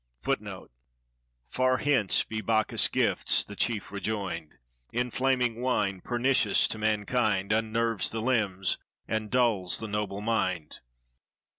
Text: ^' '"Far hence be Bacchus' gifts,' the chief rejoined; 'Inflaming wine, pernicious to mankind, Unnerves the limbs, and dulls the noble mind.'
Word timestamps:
^' 0.25 0.69
'"Far 1.51 1.77
hence 1.77 2.23
be 2.23 2.41
Bacchus' 2.41 2.87
gifts,' 2.87 3.43
the 3.45 3.55
chief 3.55 3.91
rejoined; 3.91 4.55
'Inflaming 4.91 5.61
wine, 5.61 6.01
pernicious 6.01 6.67
to 6.69 6.79
mankind, 6.79 7.51
Unnerves 7.51 8.09
the 8.09 8.23
limbs, 8.23 8.79
and 9.07 9.29
dulls 9.29 9.77
the 9.79 9.87
noble 9.87 10.21
mind.' 10.21 10.79